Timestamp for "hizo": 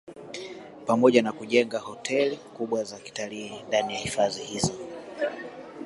4.43-4.73